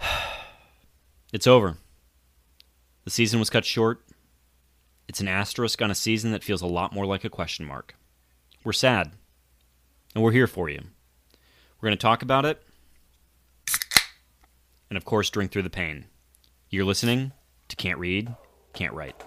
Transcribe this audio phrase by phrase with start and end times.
[1.30, 1.76] It's over.
[3.04, 4.02] The season was cut short.
[5.08, 7.94] It's an asterisk on a season that feels a lot more like a question mark.
[8.64, 9.12] We're sad.
[10.14, 10.80] And we're here for you.
[11.80, 12.62] We're going to talk about it.
[14.90, 16.06] And of course, drink through the pain.
[16.70, 17.32] You're listening
[17.68, 18.34] to Can't Read,
[18.72, 19.22] Can't Write.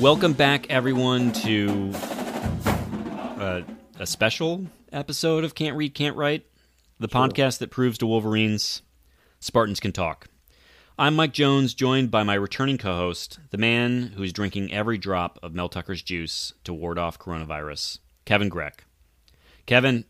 [0.00, 1.92] Welcome back, everyone, to
[3.38, 3.62] uh,
[4.00, 6.44] a special episode of Can't Read, Can't Write,
[6.98, 8.82] the podcast that proves to Wolverines
[9.40, 10.26] Spartans can talk.
[10.98, 15.38] I'm Mike Jones, joined by my returning co host, the man who's drinking every drop
[15.42, 18.84] of Mel Tucker's juice to ward off coronavirus, Kevin Greck.
[19.66, 20.04] Kevin,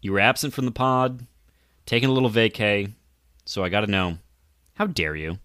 [0.00, 1.26] you were absent from the pod,
[1.84, 2.92] taking a little vacay,
[3.44, 4.18] so I got to know
[4.74, 5.38] how dare you?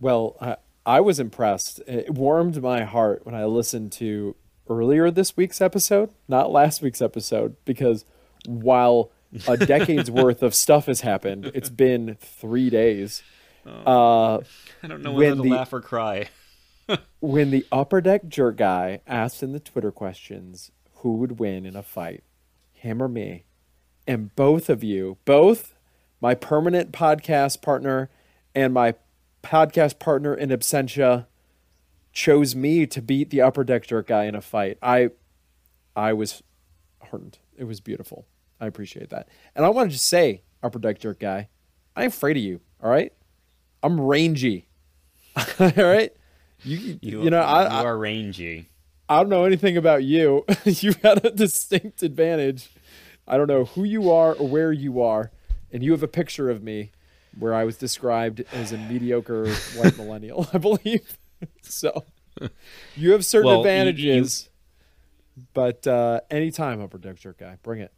[0.00, 1.80] Well, I, I was impressed.
[1.86, 4.36] It warmed my heart when I listened to
[4.68, 8.04] earlier this week's episode, not last week's episode, because
[8.46, 9.10] while
[9.46, 13.22] a decade's worth of stuff has happened, it's been three days.
[13.66, 14.38] Uh,
[14.82, 16.28] I don't know when whether to the- laugh or cry.
[17.20, 21.76] when the upper deck jerk guy asked in the Twitter questions who would win in
[21.76, 22.22] a fight,
[22.72, 23.44] him or me,
[24.06, 25.74] and both of you, both
[26.20, 28.10] my permanent podcast partner
[28.54, 28.94] and my
[29.42, 31.26] podcast partner in absentia,
[32.14, 34.78] chose me to beat the upper deck jerk guy in a fight.
[34.80, 35.10] I,
[35.94, 36.42] I was
[37.02, 37.38] heartened.
[37.58, 38.26] It was beautiful.
[38.60, 39.28] I appreciate that.
[39.54, 41.48] And I want to just say, upper deck jerk guy,
[41.94, 42.60] I ain't afraid of you.
[42.82, 43.12] All right,
[43.82, 44.68] I'm rangy.
[45.36, 46.12] all right.
[46.62, 48.70] You, you, know, I, you are rangy.
[49.08, 50.46] I don't know anything about you.
[50.64, 52.70] you got a distinct advantage.
[53.26, 55.30] I don't know who you are or where you are,
[55.70, 56.92] and you have a picture of me
[57.38, 61.18] where I was described as a mediocre white millennial, I believe.
[61.62, 62.04] so
[62.96, 64.48] you have certain Well, you- advantages,
[65.52, 67.92] but uh, anytime, upper deck jerk guy, bring it.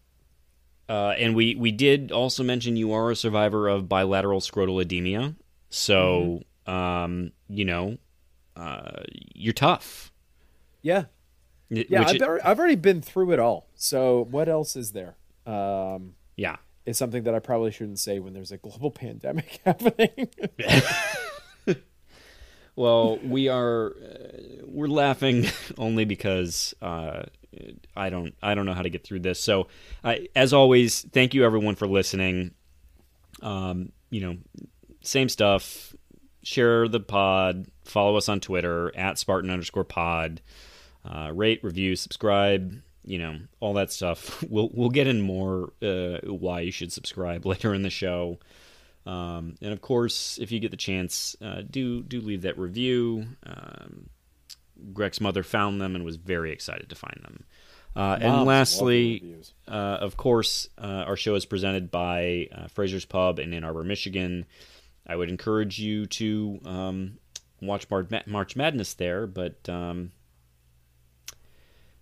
[0.88, 5.34] Uh, and we, we did also mention you are a survivor of bilateral scrotal edemia.
[5.69, 6.72] So, Mm-hmm.
[6.72, 7.98] um, you know,
[8.56, 9.02] uh,
[9.34, 10.12] you're tough.
[10.82, 11.04] Yeah,
[11.69, 12.02] yeah.
[12.06, 13.69] I've, it- already, I've already been through it all.
[13.75, 15.16] So what else is there?
[15.44, 16.56] Um, yeah.
[16.84, 20.28] it's something that I probably shouldn't say when there's a global pandemic happening.
[22.76, 25.47] Well, we are uh, we're laughing
[25.78, 27.22] only because uh,
[27.97, 29.41] I don't I don't know how to get through this.
[29.41, 29.69] So,
[30.34, 32.53] as always, thank you everyone for listening.
[33.42, 34.37] Um, you know,
[35.00, 35.94] same stuff.
[36.42, 37.66] Share the pod.
[37.84, 40.43] Follow us on Twitter at Spartan underscore Pod.
[41.04, 42.81] Uh, rate, review, subscribe.
[43.04, 44.44] You know, all that stuff.
[44.50, 48.38] We'll we'll get in more uh, why you should subscribe later in the show.
[49.06, 53.27] Um, and of course, if you get the chance, uh, do do leave that review.
[53.44, 54.11] Um,
[54.93, 57.44] Greg's mother found them and was very excited to find them.
[57.94, 59.37] Uh, and lastly,
[59.67, 63.84] uh, of course, uh, our show is presented by uh, Fraser's Pub in Ann Arbor,
[63.84, 64.44] Michigan.
[65.06, 67.19] I would encourage you to um,
[67.62, 70.12] watch Mar- Ma- March Madness there, but um,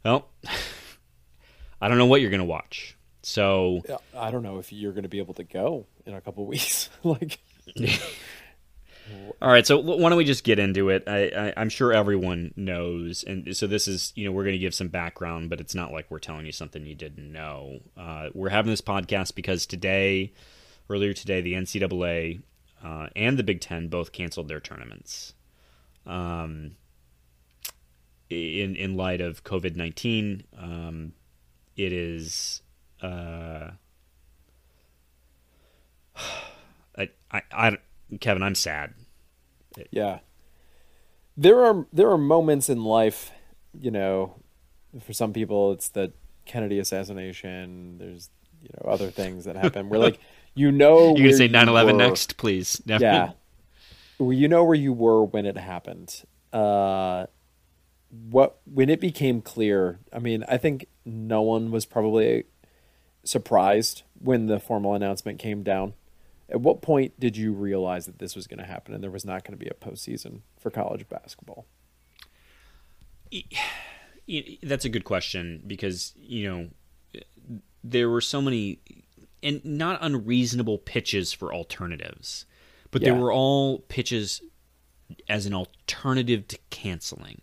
[0.04, 0.28] well,
[1.80, 2.96] I don't know what you're going to watch.
[3.22, 6.20] So Yeah, I don't know if you're going to be able to go in a
[6.20, 6.90] couple weeks.
[7.02, 7.38] like,
[9.42, 11.04] All right, so why don't we just get into it?
[11.06, 14.58] I, I, I'm sure everyone knows, and so this is, you know, we're going to
[14.58, 17.80] give some background, but it's not like we're telling you something you didn't know.
[17.98, 20.32] Uh, we're having this podcast because today,
[20.88, 22.42] earlier today, the NCAA
[22.82, 25.34] uh, and the Big Ten both canceled their tournaments.
[26.06, 26.76] Um,
[28.30, 31.12] in in light of COVID nineteen, um,
[31.76, 32.62] it is.
[33.02, 33.70] Uh,
[36.96, 37.78] I, I, I,
[38.20, 38.94] Kevin, I'm sad.
[39.90, 40.20] yeah,
[41.36, 43.32] there are there are moments in life,
[43.78, 44.36] you know,
[45.04, 46.12] for some people it's the
[46.46, 47.98] Kennedy assassination.
[47.98, 48.30] There's
[48.62, 50.18] you know other things that happen where like
[50.54, 51.92] you know You're gonna say you 9/11 were.
[51.94, 52.80] next, please.
[52.86, 52.98] No.
[53.00, 53.32] Yeah,
[54.18, 56.22] well, you know where you were when it happened.
[56.52, 57.26] Uh,
[58.30, 59.98] what when it became clear?
[60.12, 62.44] I mean, I think no one was probably
[63.24, 65.94] surprised when the formal announcement came down.
[66.48, 69.24] At what point did you realize that this was going to happen and there was
[69.24, 71.66] not going to be a postseason for college basketball?
[74.62, 76.68] That's a good question because you know
[77.82, 78.80] there were so many
[79.42, 82.46] and not unreasonable pitches for alternatives,
[82.90, 83.12] but yeah.
[83.12, 84.40] they were all pitches
[85.28, 87.42] as an alternative to canceling.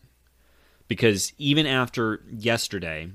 [0.88, 3.12] Because even after yesterday,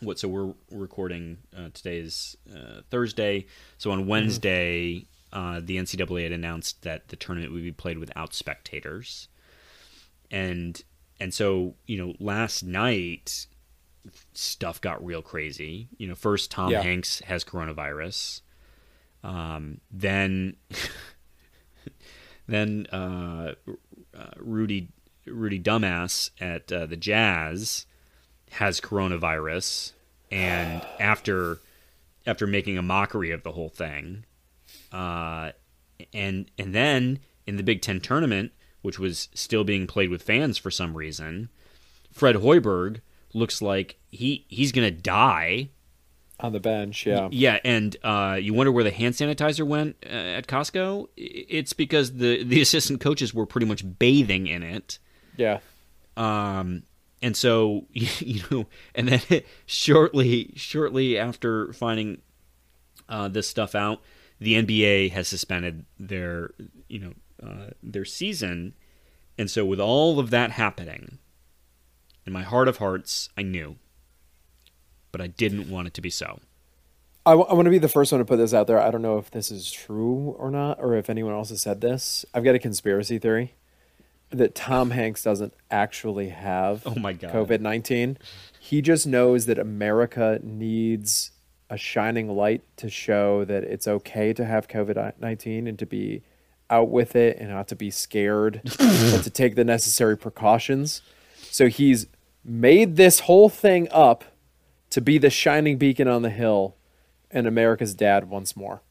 [0.00, 3.46] what so we're recording uh, today is uh, Thursday,
[3.78, 4.06] so on.
[4.06, 4.94] Wednesday.
[4.94, 5.04] Mm-hmm.
[5.30, 9.28] Uh, the NCAA had announced that the tournament would be played without spectators,
[10.30, 10.82] and
[11.20, 13.46] and so you know last night
[14.32, 15.88] stuff got real crazy.
[15.98, 16.82] You know, first Tom yeah.
[16.82, 18.40] Hanks has coronavirus.
[19.22, 20.56] Um, then
[22.46, 23.52] then uh,
[24.16, 24.88] uh, Rudy
[25.26, 27.86] Rudy Dumbass at uh, the Jazz
[28.52, 29.92] has coronavirus,
[30.30, 31.60] and after
[32.26, 34.24] after making a mockery of the whole thing,
[34.92, 35.52] uh,
[36.12, 38.52] and and then in the Big Ten tournament,
[38.82, 41.48] which was still being played with fans for some reason,
[42.12, 43.00] Fred Hoiberg
[43.34, 45.70] looks like he he's gonna die
[46.40, 47.06] on the bench.
[47.06, 51.08] Yeah, yeah, and uh, you wonder where the hand sanitizer went uh, at Costco.
[51.16, 54.98] It's because the the assistant coaches were pretty much bathing in it.
[55.36, 55.60] Yeah.
[56.16, 56.82] Um,
[57.22, 62.22] and so you know, and then shortly shortly after finding
[63.08, 64.00] uh, this stuff out,
[64.40, 66.50] the NBA has suspended their
[66.88, 67.12] you know
[67.42, 68.74] uh, their season,
[69.36, 71.18] and so with all of that happening,
[72.26, 73.76] in my heart of hearts, I knew,
[75.12, 76.40] but I didn't want it to be so.
[77.26, 78.80] I, w- I want to be the first one to put this out there.
[78.80, 81.82] I don't know if this is true or not, or if anyone else has said
[81.82, 82.24] this.
[82.32, 83.54] I've got a conspiracy theory
[84.30, 87.32] that Tom Hanks doesn't actually have oh my God.
[87.32, 88.18] COVID 19.
[88.60, 91.30] He just knows that America needs
[91.70, 96.22] a shining light to show that it's okay to have COVID 19 and to be
[96.70, 101.02] out with it and not to be scared, but to take the necessary precautions.
[101.36, 102.06] So he's
[102.44, 104.24] made this whole thing up
[104.90, 106.76] to be the shining beacon on the hill
[107.30, 108.82] and America's dad once more.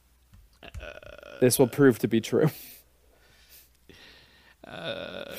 [0.63, 0.69] Uh,
[1.39, 2.49] this will prove to be true.
[4.67, 5.33] Uh,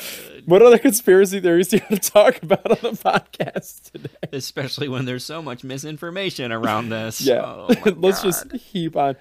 [0.47, 4.09] what other conspiracy theories do you want to talk about on the podcast today?
[4.33, 7.21] Especially when there's so much misinformation around this.
[7.21, 9.17] yeah, oh let's just heap on,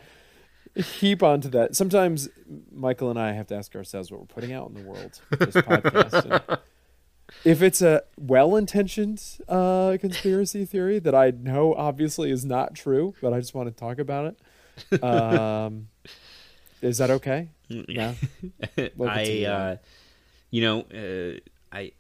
[0.76, 1.76] heap onto that.
[1.76, 2.30] Sometimes
[2.72, 5.20] Michael and I have to ask ourselves what we're putting out in the world.
[5.32, 6.60] This podcast
[7.44, 13.34] if it's a well-intentioned uh, conspiracy theory that I know obviously is not true, but
[13.34, 14.34] I just want to talk about
[14.92, 15.90] it, um,
[16.82, 17.50] is that okay?
[17.70, 18.14] Yeah.
[19.02, 19.78] I, uh,
[20.50, 21.40] you know, uh,
[21.72, 21.92] I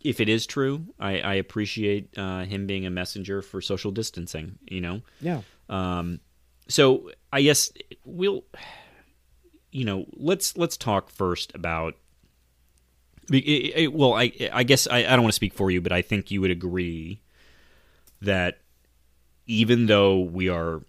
[0.00, 4.58] if it is true, I, I appreciate uh, him being a messenger for social distancing.
[4.68, 5.00] You know.
[5.20, 5.42] Yeah.
[5.68, 6.20] Um.
[6.68, 7.72] So I guess
[8.04, 8.44] we'll,
[9.72, 11.94] you know, let's let's talk first about
[13.30, 16.30] well, I I guess I, I don't want to speak for you, but I think
[16.30, 17.20] you would agree
[18.22, 18.58] that
[19.46, 20.82] even though we are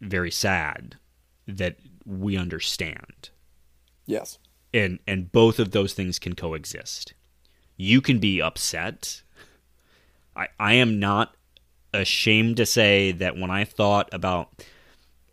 [0.00, 0.96] very sad,
[1.46, 1.76] that
[2.08, 3.30] we understand.
[4.06, 4.38] Yes.
[4.72, 7.14] And and both of those things can coexist.
[7.76, 9.22] You can be upset.
[10.34, 11.34] I I am not
[11.92, 14.64] ashamed to say that when I thought about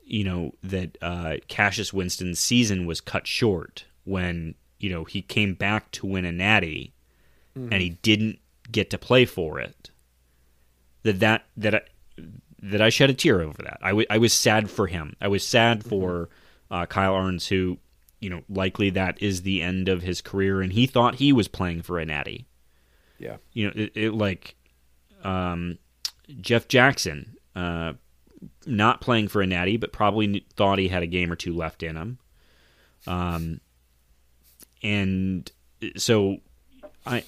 [0.04, 5.54] you know that uh, Cassius Winston's season was cut short when you know he came
[5.54, 6.94] back to win a natty
[7.57, 7.69] mm.
[7.72, 8.39] and he didn't
[8.72, 9.89] get to play for it
[11.04, 11.81] that that that I,
[12.62, 15.27] that I shed a tear over that I, w- I was sad for him I
[15.27, 15.89] was sad mm-hmm.
[15.89, 16.29] for
[16.72, 17.77] uh, Kyle Ahrens who
[18.19, 21.48] you know likely that is the end of his career and he thought he was
[21.48, 22.45] playing for a natty
[23.19, 24.55] yeah you know it, it like
[25.24, 25.77] um,
[26.41, 27.93] Jeff Jackson uh,
[28.65, 31.84] not playing for a natty but probably thought he had a game or two left
[31.84, 32.19] in him
[33.07, 33.60] um,
[34.81, 35.51] and
[35.98, 36.38] so
[37.05, 37.24] I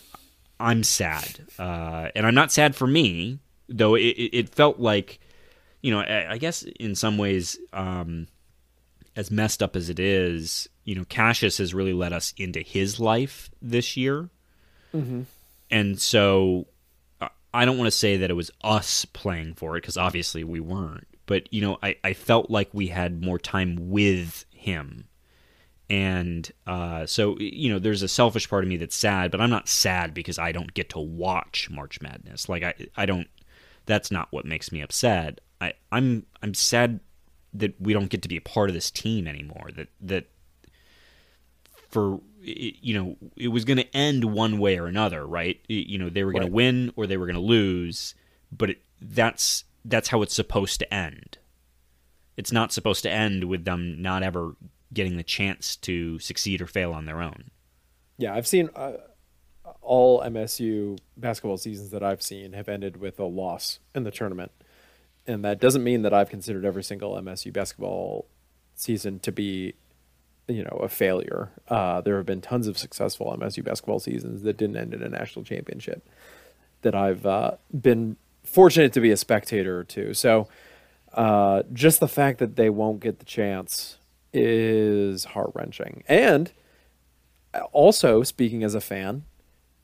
[0.59, 3.39] I'm sad, uh, and I'm not sad for me
[3.69, 3.95] though.
[3.95, 5.19] It, it felt like,
[5.81, 8.27] you know, I, I guess in some ways, um,
[9.17, 12.99] as messed up as it is, you know, Cassius has really let us into his
[12.99, 14.29] life this year,
[14.95, 15.23] mm-hmm.
[15.69, 16.67] and so
[17.53, 20.59] I don't want to say that it was us playing for it because obviously we
[20.59, 21.07] weren't.
[21.25, 25.07] But you know, I, I felt like we had more time with him
[25.89, 29.49] and uh, so you know there's a selfish part of me that's sad but i'm
[29.49, 33.27] not sad because i don't get to watch march madness like i i don't
[33.85, 36.99] that's not what makes me upset i i'm i'm sad
[37.53, 40.25] that we don't get to be a part of this team anymore that that
[41.89, 46.09] for you know it was going to end one way or another right you know
[46.09, 46.49] they were going right.
[46.49, 48.15] to win or they were going to lose
[48.51, 51.37] but it, that's that's how it's supposed to end
[52.35, 54.55] it's not supposed to end with them not ever
[54.93, 57.51] getting the chance to succeed or fail on their own.
[58.17, 58.93] Yeah, I've seen uh,
[59.81, 64.51] all MSU basketball seasons that I've seen have ended with a loss in the tournament.
[65.27, 68.25] And that doesn't mean that I've considered every single MSU basketball
[68.75, 69.73] season to be,
[70.47, 71.51] you know, a failure.
[71.67, 75.09] Uh, there have been tons of successful MSU basketball seasons that didn't end in a
[75.09, 76.07] national championship
[76.81, 80.13] that I've uh, been fortunate to be a spectator to.
[80.13, 80.47] So
[81.13, 83.97] uh, just the fact that they won't get the chance
[84.31, 86.03] is heart wrenching.
[86.07, 86.51] And
[87.71, 89.23] also, speaking as a fan,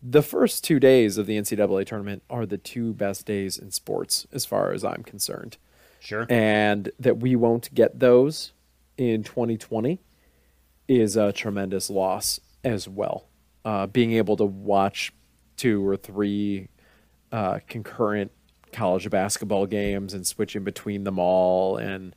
[0.06, 4.28] the first two days of the NCAA tournament are the two best days in sports,
[4.34, 5.58] as far as I'm concerned.
[6.02, 6.28] Sure.
[6.30, 8.52] And that we won't get those
[8.98, 10.02] in 2020
[10.90, 13.28] is a tremendous loss as well.
[13.64, 15.14] Uh, being able to watch
[15.56, 16.68] two or three
[17.32, 18.32] uh, concurrent
[18.74, 22.14] college basketball games and switching between them all and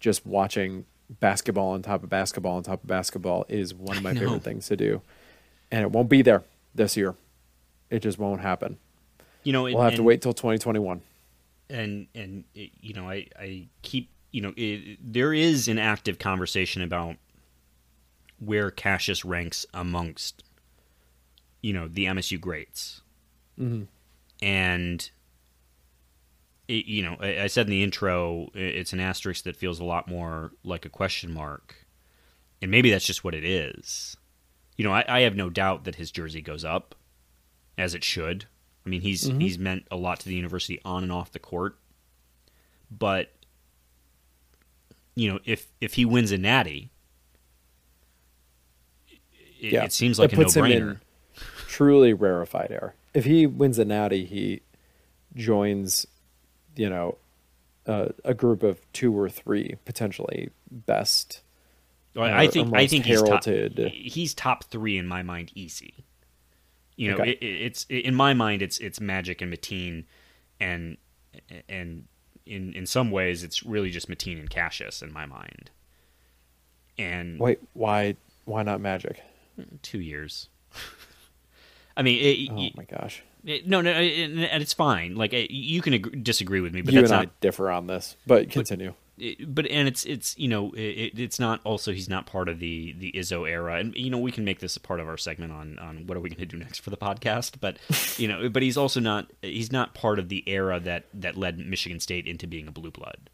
[0.00, 0.84] just watching
[1.20, 4.66] basketball on top of basketball on top of basketball is one of my favorite things
[4.66, 5.00] to do.
[5.70, 6.42] And it won't be there
[6.74, 7.14] this year.
[7.90, 8.78] It just won't happen.
[9.44, 11.00] You know, we'll have to wait till 2021.
[11.70, 16.82] And and you know, I I keep you know, it, there is an active conversation
[16.82, 17.16] about
[18.38, 20.44] where Cassius ranks amongst
[21.62, 23.00] you know the MSU greats,
[23.58, 23.84] mm-hmm.
[24.44, 25.10] and
[26.68, 29.84] it, you know, I, I said in the intro, it's an asterisk that feels a
[29.84, 31.86] lot more like a question mark,
[32.62, 34.16] and maybe that's just what it is.
[34.76, 36.94] You know, I, I have no doubt that his jersey goes up,
[37.78, 38.44] as it should.
[38.84, 39.40] I mean, he's mm-hmm.
[39.40, 41.78] he's meant a lot to the university on and off the court,
[42.90, 43.32] but
[45.14, 46.90] you know, if if he wins a natty,
[49.08, 51.00] it, yeah, it seems like it a no-brainer.
[51.66, 52.94] truly rarefied air.
[53.14, 54.60] If he wins a natty, he
[55.34, 56.06] joins
[56.78, 57.18] you know,
[57.86, 61.42] uh, a group of two or three potentially best.
[62.14, 66.06] Well, I think I think he's top, he's top three in my mind, easy.
[66.98, 67.30] You know, okay.
[67.30, 70.04] it, it's in my mind, it's it's Magic and Mateen,
[70.58, 70.96] and
[71.68, 72.06] and
[72.44, 75.70] in in some ways, it's really just Mateen and Cassius in my mind.
[76.98, 79.22] And wait, why why not Magic?
[79.82, 80.48] Two years.
[81.96, 83.22] I mean, it, oh my gosh.
[83.64, 85.14] No, no, and it's fine.
[85.14, 87.86] Like you can agree, disagree with me, but you that's and not I differ on
[87.86, 88.16] this.
[88.26, 88.88] But continue.
[88.88, 89.07] But,
[89.46, 92.94] but and it's it's you know it, it's not also he's not part of the
[92.98, 95.52] the Izzo era, and you know we can make this a part of our segment
[95.52, 97.60] on on what are we going to do next for the podcast.
[97.60, 97.78] But
[98.18, 101.58] you know, but he's also not he's not part of the era that that led
[101.58, 103.30] Michigan State into being a blue blood.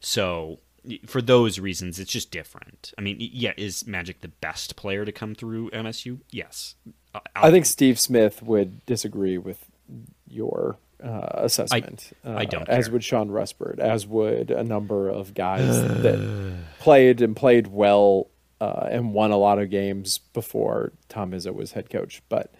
[0.00, 0.58] So
[1.06, 2.92] for those reasons, it's just different.
[2.96, 6.20] I mean, yeah, is Magic the best player to come through MSU?
[6.30, 6.74] Yes.
[7.14, 9.66] Uh, I think Steve Smith would disagree with
[10.28, 12.12] your uh, assessment.
[12.24, 12.68] I, uh, I don't.
[12.68, 18.28] As would Shawn Respert, as would a number of guys that played and played well
[18.60, 22.22] uh, and won a lot of games before Tom Izzo was head coach.
[22.28, 22.52] But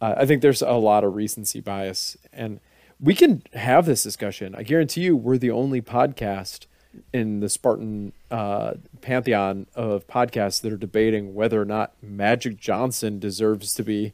[0.00, 2.60] uh, I think there's a lot of recency bias, and
[3.00, 4.54] we can have this discussion.
[4.54, 6.66] I guarantee you, we're the only podcast
[7.12, 13.18] in the Spartan uh, pantheon of podcasts that are debating whether or not Magic Johnson
[13.18, 14.12] deserves to be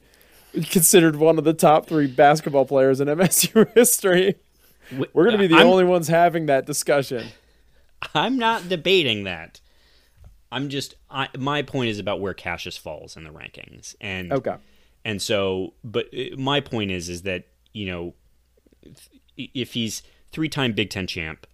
[0.70, 4.36] considered one of the top three basketball players in MSU history.
[4.92, 7.28] We're going to be the I'm, only ones having that discussion.
[8.14, 9.60] I'm not debating that.
[10.52, 14.54] I'm just I, my point is about where Cassius falls in the rankings, and okay,
[15.04, 18.14] and so, but uh, my point is is that you know
[19.36, 21.46] if he's three time Big Ten champ,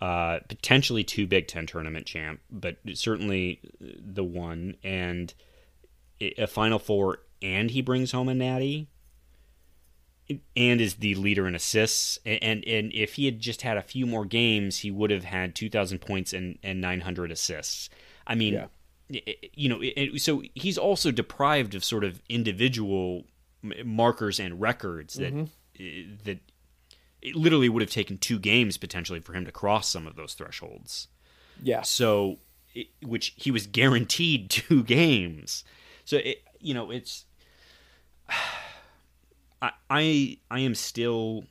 [0.00, 5.32] uh, potentially two Big Ten tournament champ, but certainly the one, and
[6.20, 8.88] a Final Four, and he brings home a natty,
[10.56, 12.18] and is the leader in assists.
[12.24, 15.54] And and if he had just had a few more games, he would have had
[15.54, 17.90] two thousand points and and nine hundred assists.
[18.26, 18.54] I mean.
[18.54, 18.66] Yeah.
[19.54, 23.24] You know, so he's also deprived of sort of individual
[23.84, 26.14] markers and records that mm-hmm.
[26.24, 26.38] that
[27.22, 30.34] it literally would have taken two games potentially for him to cross some of those
[30.34, 31.08] thresholds.
[31.62, 31.82] Yeah.
[31.82, 32.38] So,
[32.74, 35.64] it, which he was guaranteed two games.
[36.04, 37.26] So, it, you know, it's.
[39.62, 41.44] I, I I am still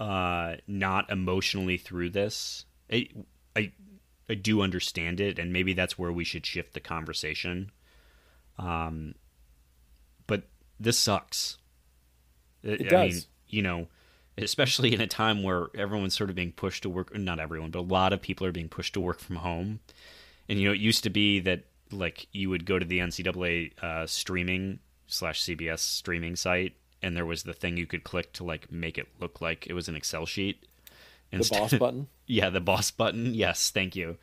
[0.00, 2.64] uh, not emotionally through this.
[2.90, 3.08] I,
[3.54, 3.72] I
[4.28, 7.70] I do understand it, and maybe that's where we should shift the conversation.
[8.58, 9.14] Um,
[10.26, 10.48] but
[10.80, 11.58] this sucks.
[12.62, 13.12] It, it does.
[13.12, 13.86] Mean, you know,
[14.38, 17.80] especially in a time where everyone's sort of being pushed to work not everyone but
[17.80, 19.80] a lot of people are being pushed to work from home
[20.48, 23.82] and you know it used to be that like you would go to the ncaa
[23.82, 24.78] uh, streaming
[25.12, 28.98] slash cbs streaming site and there was the thing you could click to like make
[28.98, 30.64] it look like it was an excel sheet
[31.30, 34.16] Instead, the boss button yeah the boss button yes thank you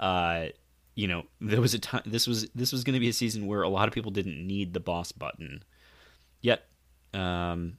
[0.00, 0.46] uh,
[0.94, 3.46] you know there was a time this was this was going to be a season
[3.46, 5.62] where a lot of people didn't need the boss button
[6.40, 6.64] yet
[7.14, 7.76] um,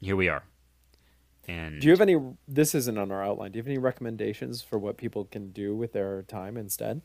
[0.00, 0.42] here we are.
[1.48, 2.16] And Do you have any?
[2.46, 3.52] This isn't on our outline.
[3.52, 7.02] Do you have any recommendations for what people can do with their time instead?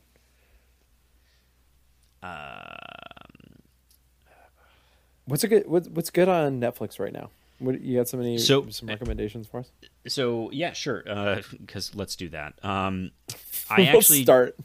[2.22, 2.30] Um,
[5.28, 5.66] What's a good?
[5.66, 7.28] What's what's good on Netflix right now?
[7.58, 8.08] What you got?
[8.08, 9.70] Some any So- some recommendations for us?
[10.06, 11.02] so yeah, sure.
[11.52, 12.54] Because let's do that.
[12.64, 13.10] Um,
[13.70, 14.56] I We'll actually start.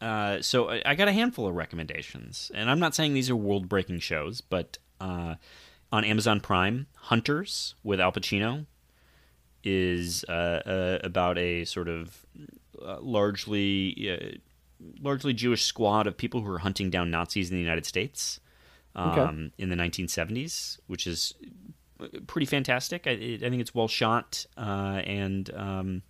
[0.00, 3.34] Uh, so I, I got a handful of recommendations, and I'm not saying these are
[3.34, 5.34] world-breaking shows, but uh,
[5.90, 8.66] on Amazon Prime, Hunters with Al Pacino
[9.64, 12.24] is uh, uh, about a sort of
[12.80, 14.36] uh, largely uh,
[15.02, 18.38] largely Jewish squad of people who are hunting down Nazis in the United States
[18.96, 19.50] um, Okay.
[19.58, 21.34] in the 1970s, which is
[22.26, 23.06] pretty fantastic.
[23.06, 26.02] I, I think it's well shot uh, and um,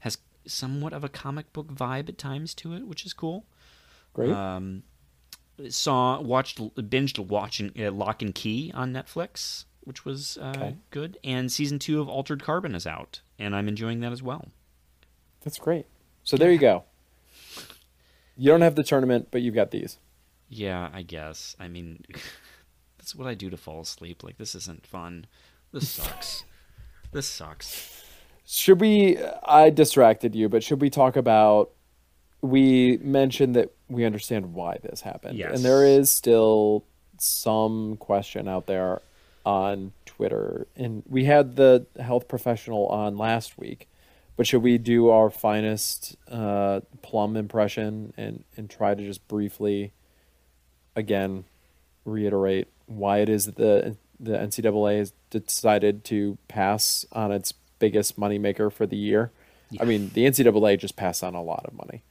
[0.00, 3.46] has somewhat of a comic book vibe at times to it, which is cool.
[4.14, 4.32] Great.
[4.32, 4.82] Um,
[5.68, 10.76] saw watched binged watching uh, Locke and Key on Netflix, which was uh, Okay.
[10.90, 11.18] good.
[11.24, 14.48] And season two of Altered Carbon is out, and I'm enjoying that as well.
[15.42, 15.86] That's great.
[16.24, 16.84] So there you go.
[18.36, 19.98] You don't have the tournament, but you've got these.
[20.54, 21.56] Yeah, I guess.
[21.58, 22.04] I mean,
[22.98, 24.22] that's what I do to fall asleep.
[24.22, 25.26] Like this isn't fun.
[25.72, 26.44] This sucks.
[27.12, 28.02] this sucks.
[28.44, 29.16] Should we?
[29.44, 31.70] I distracted you, but should we talk about?
[32.42, 35.54] We mentioned that we understand why this happened, Yes.
[35.54, 36.84] and there is still
[37.18, 39.00] some question out there
[39.46, 40.66] on Twitter.
[40.76, 43.88] And we had the health professional on last week,
[44.36, 49.92] but should we do our finest uh, plum impression and and try to just briefly,
[50.96, 51.44] again,
[52.04, 58.18] reiterate why it is that the the NCAA has decided to pass on its biggest
[58.18, 59.32] moneymaker for the year.
[59.80, 62.02] I mean, the NCAA just passed on a lot of money.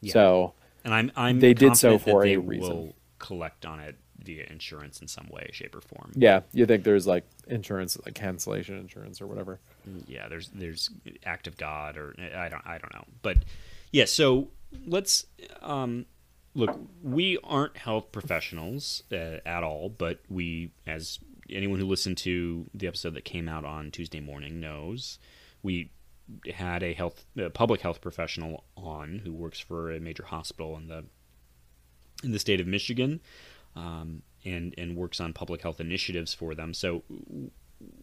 [0.00, 0.12] Yeah.
[0.12, 0.54] So
[0.84, 2.68] And I'm I'm They did so for they a reason.
[2.74, 6.12] will collect on it via insurance in some way, shape, or form.
[6.14, 9.58] yeah, you think there's like insurance, like cancellation insurance or whatever.
[10.06, 10.90] yeah there's there's
[11.24, 13.38] act of god or i don't i don't know but
[13.90, 14.48] yeah so
[14.86, 15.24] let's
[15.62, 16.04] um
[16.58, 21.18] look we aren't health professionals uh, at all but we as
[21.50, 25.18] anyone who listened to the episode that came out on tuesday morning knows
[25.62, 25.90] we
[26.52, 30.88] had a health a public health professional on who works for a major hospital in
[30.88, 31.04] the
[32.22, 33.20] in the state of michigan
[33.76, 36.74] um, and and works on public health initiatives for them.
[36.74, 37.02] So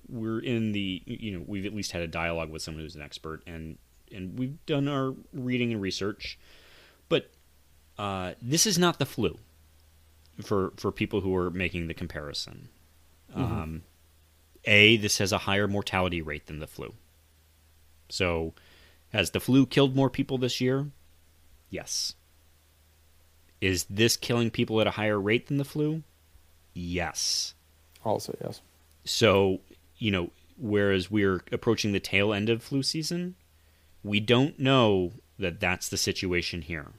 [0.08, 3.02] we're in the you know we've at least had a dialogue with someone who's an
[3.02, 3.78] expert and
[4.12, 6.40] and we've done our reading and research
[7.98, 9.38] uh, this is not the flu
[10.42, 12.70] for for people who are making the comparison.
[13.34, 13.84] Um,
[14.66, 16.94] a this has a higher mortality rate than the flu.
[18.10, 18.54] So
[19.12, 20.88] has the flu killed more people this year?
[21.70, 22.14] Yes.
[23.62, 26.04] Is this killing people at a higher rate than the flu?
[26.74, 27.54] Yes.
[28.04, 28.62] Also, yes.
[29.04, 29.62] so,
[29.98, 33.36] you know, whereas we're approaching the tail end of flu season,
[34.04, 36.92] we don't know that that's the situation here.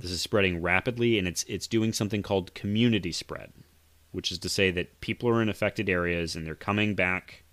[0.00, 3.52] This is spreading rapidly and it's it's doing something called community spread,
[4.12, 7.44] which is to say that people are in affected areas and they're coming back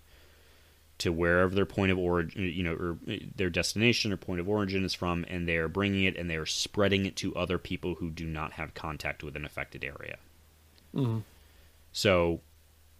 [0.98, 4.48] to wherever their point of origin, you know, or uh, their destination or point of
[4.48, 7.58] origin is from and they are bringing it and they are spreading it to other
[7.58, 10.16] people who do not have contact with an affected area.
[10.94, 11.18] Mm-hmm.
[11.92, 12.40] So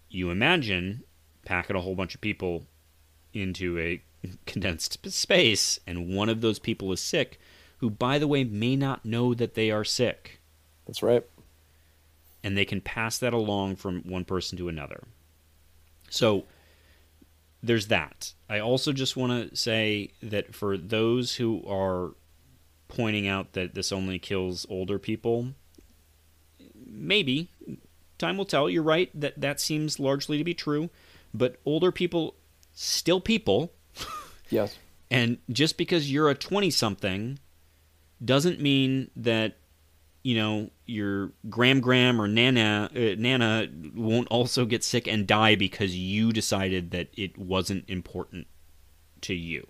[0.08, 1.02] you imagine
[1.44, 2.66] packing a whole bunch of people
[3.32, 4.02] into a
[4.46, 7.40] condensed space, and one of those people is sick,
[7.79, 10.41] who, by the way, may not know that they are sick,
[10.87, 11.25] That's right.
[12.45, 15.05] and they can pass that along from one person to another.
[16.11, 16.45] So
[17.62, 18.33] there's that.
[18.49, 22.14] I also just want to say that for those who are
[22.88, 25.49] pointing out that this only kills older people,
[26.87, 27.49] maybe
[28.19, 28.69] time will tell.
[28.71, 30.91] You're right that that seems largely to be true,
[31.35, 32.35] but older people
[32.73, 33.73] still people,
[34.51, 34.79] Yes.
[35.11, 37.38] and just because you're a 20 something
[38.24, 39.57] doesn't mean that
[40.22, 45.54] you know your gram gram or nana uh, nana won't also get sick and die
[45.54, 48.46] because you decided that it wasn't important
[49.20, 49.66] to you.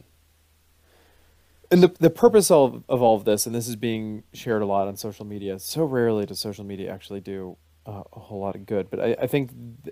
[1.70, 4.66] And the the purpose of of all of this, and this is being shared a
[4.66, 5.58] lot on social media.
[5.58, 7.56] So rarely does social media actually do
[7.86, 9.50] uh, a whole lot of good, but I, I think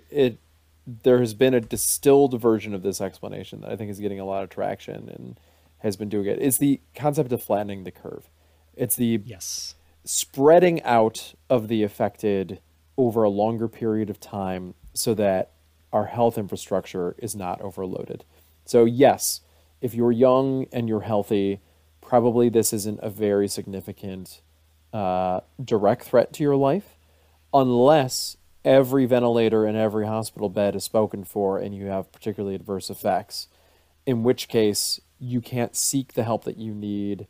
[0.09, 0.39] it
[0.87, 4.25] there has been a distilled version of this explanation that I think is getting a
[4.25, 5.39] lot of traction and
[5.79, 6.39] has been doing it.
[6.41, 8.29] It's the concept of flattening the curve.
[8.77, 9.75] It's the Yes.
[10.05, 12.59] spreading out of the affected
[12.97, 15.51] over a longer period of time so that
[15.91, 18.23] our health infrastructure is not overloaded.
[18.65, 19.41] So, yes,
[19.81, 21.59] if you're young and you're healthy,
[22.01, 24.41] probably this isn't a very significant
[24.93, 26.97] uh, direct threat to your life,
[27.53, 32.89] unless every ventilator and every hospital bed is spoken for and you have particularly adverse
[32.89, 33.47] effects,
[34.05, 37.27] in which case you can't seek the help that you need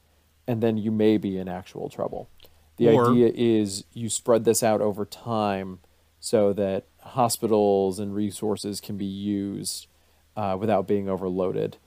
[0.48, 2.30] and then you may be in actual trouble.
[2.78, 5.80] The Or- idea is you spread this out over time
[6.20, 9.88] so that hospitals and resources can be used
[10.36, 11.78] uh, without being overloaded.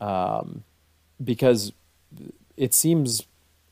[0.00, 0.64] Um,
[1.22, 1.72] because
[2.56, 3.26] it seems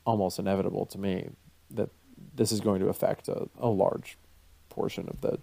[0.05, 1.29] almost inevitable to me
[1.71, 1.89] that
[2.35, 4.17] this is going to affect a, a large
[4.69, 5.39] portion of the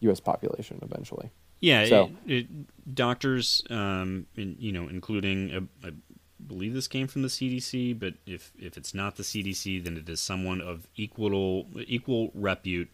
[0.00, 0.20] U.S.
[0.20, 1.30] population eventually.
[1.60, 5.90] Yeah, So- it, it, doctors, um, in, you know, including uh, I
[6.44, 10.08] believe this came from the CDC, but if if it's not the CDC, then it
[10.08, 12.90] is someone of equal equal repute.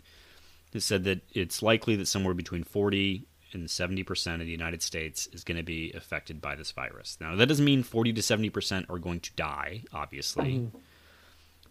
[0.72, 4.82] Has said that it's likely that somewhere between forty and seventy percent of the United
[4.82, 7.18] States is going to be affected by this virus.
[7.20, 10.78] Now, that doesn't mean forty to seventy percent are going to die, obviously, mm-hmm.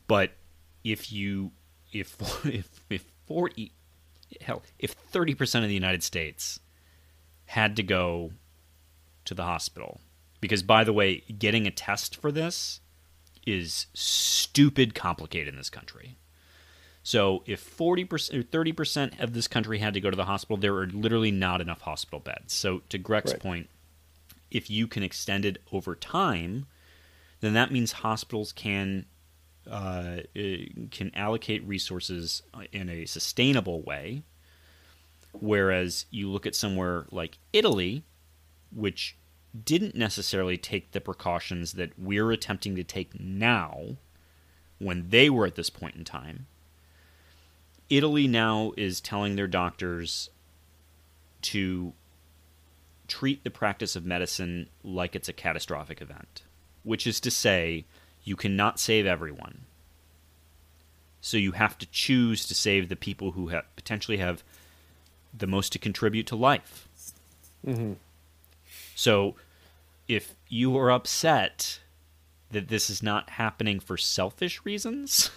[0.08, 0.32] but
[0.84, 1.52] if you
[1.92, 3.72] if if if forty
[4.42, 6.60] hell if thirty percent of the United States
[7.46, 8.32] had to go
[9.26, 10.00] to the hospital
[10.42, 12.82] because by the way getting a test for this
[13.48, 16.18] is stupid complicated in this country.
[17.04, 20.76] So if 40% or 30% of this country had to go to the hospital there
[20.76, 22.54] are literally not enough hospital beds.
[22.54, 23.42] So to greg's Right.
[23.42, 23.70] point
[24.50, 26.66] if you can extend it over time
[27.40, 29.06] then that means hospitals can
[29.70, 34.24] uh, eh, can allocate resources in a sustainable way.
[35.34, 38.04] Whereas you look at somewhere like Italy,
[38.72, 39.16] which
[39.66, 43.98] didn't necessarily take the precautions that we're attempting to take now
[44.80, 46.48] when they were at this point in time.
[47.90, 50.30] Italy now is telling their doctors
[51.42, 51.94] to
[53.08, 56.44] treat the practice of medicine like it's a catastrophic event,
[56.84, 57.84] which is to say,
[58.24, 59.66] you cannot save everyone.
[61.20, 64.44] So you have to choose to save the people who potentially have
[65.38, 66.88] the most to contribute to life.
[67.66, 67.94] Mm-hmm.
[69.02, 69.34] So
[70.08, 71.80] if you are upset
[72.52, 75.32] that this is not happening for selfish reasons,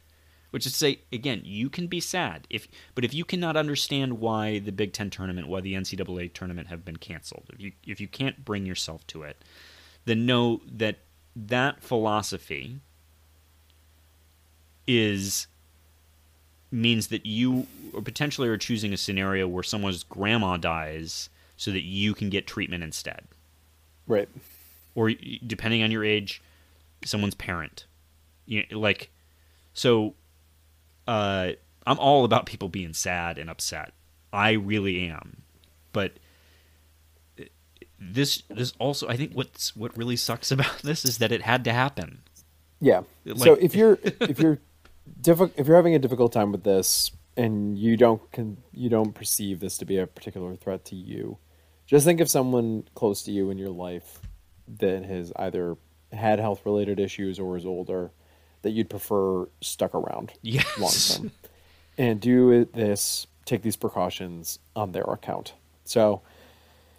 [0.52, 2.46] which is to say, again, you can be sad.
[2.48, 6.68] If, but if you cannot understand why the Big Ten tournament, why the NCAA tournament
[6.68, 9.36] have been canceled, if you if you can't bring yourself to it,
[10.06, 11.00] then know that
[11.36, 12.80] that philosophy
[14.86, 15.46] is
[16.70, 17.66] means that you
[18.02, 21.28] potentially are choosing a scenario where someone's grandma dies
[21.60, 23.20] so that you can get treatment instead.
[24.06, 24.30] Right.
[24.94, 25.10] or
[25.46, 26.40] depending on your age
[27.04, 27.84] someone's parent.
[28.46, 29.10] You like
[29.74, 30.14] so
[31.06, 31.50] uh
[31.86, 33.92] i'm all about people being sad and upset.
[34.32, 35.42] I really am.
[35.92, 36.12] But
[37.38, 37.44] uh,
[38.00, 41.62] this this also i think what's what really sucks about this is that it had
[41.64, 42.22] to happen.
[42.80, 43.02] Yeah.
[43.26, 44.58] Like- so if you're if you're
[45.20, 49.14] diffi- if you're having a difficult time with this and you don't con- you don't
[49.14, 51.38] perceive this to be a particular threat to you,
[51.90, 54.20] just think of someone close to you in your life
[54.78, 55.76] that has either
[56.12, 58.10] had health related issues or is older
[58.62, 60.78] that you'd prefer stuck around Yes.
[60.78, 61.32] long term.
[61.98, 65.54] And do this, take these precautions on their account.
[65.84, 66.22] So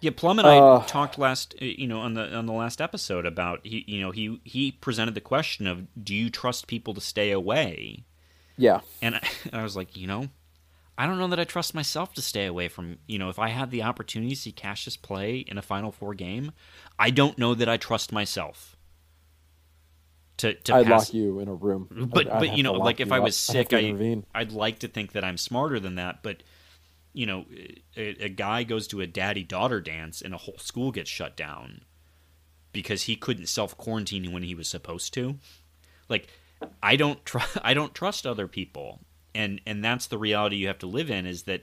[0.00, 2.80] Yeah, Plum and I Uh, talked last, uh, you know, on the on the last
[2.80, 6.92] episode about he, you know, he he presented the question of, do you trust people
[6.94, 8.04] to stay away?
[8.58, 8.80] yeah.
[9.00, 10.28] And I, I was like, you know,
[10.98, 13.48] I don't know that I trust myself to stay away from, you know, if I
[13.48, 16.52] had the opportunity to see Cassius play in a Final Four game,
[16.98, 18.76] I don't know that I trust myself
[20.38, 21.08] to to I'd pass.
[21.08, 21.88] lock you in a room.
[22.12, 23.76] But I'd- I'd but you know, like if I was I'd sick, to
[24.34, 26.22] I I'd like to think that I'm smarter than that.
[26.22, 26.42] But
[27.12, 27.44] you know,
[27.96, 31.36] a, a guy goes to a daddy daughter dance and a whole school gets shut
[31.36, 31.82] down
[32.72, 35.38] because he couldn't self quarantine when he was supposed to.
[36.08, 36.28] Like
[36.82, 39.00] I don't tr- I don't trust other people,
[39.34, 41.26] and and that's the reality you have to live in.
[41.26, 41.62] Is that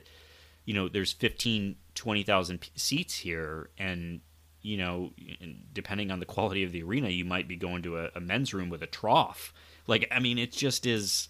[0.64, 4.20] you know there's 15 20,000 p- seats here and
[4.62, 7.98] you know and depending on the quality of the arena you might be going to
[7.98, 9.52] a, a men's room with a trough
[9.86, 11.28] like i mean it just is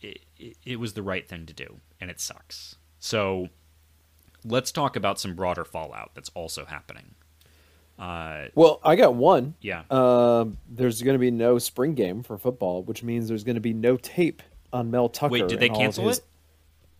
[0.00, 3.48] it, it, it was the right thing to do and it sucks so
[4.44, 7.14] let's talk about some broader fallout that's also happening
[7.98, 9.54] uh Well, I got one.
[9.60, 13.56] yeah Um, there's going to be no spring game for football, which means there's going
[13.56, 15.32] to be no tape on Mel Tucker.
[15.32, 16.24] Wait, did they and all of cancel his- it?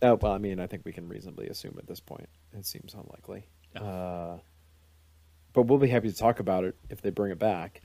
[0.03, 2.27] Oh, well, I mean, I think we can reasonably assume at this point.
[2.57, 3.45] It seems unlikely.
[3.75, 4.37] Uh,
[5.53, 7.81] but we'll be happy to talk about it if they bring it back.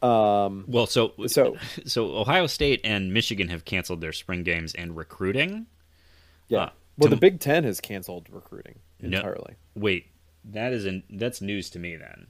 [0.00, 4.96] Um, well so So- so ohio state and michigan have canceled their spring games and
[4.96, 5.66] recruiting
[6.46, 6.58] yeah.
[6.58, 9.16] Uh, well, to- the Big Ten has canceled recruiting No.
[9.18, 9.56] entirely.
[9.74, 10.06] wait
[10.44, 12.28] that is an that's news to me then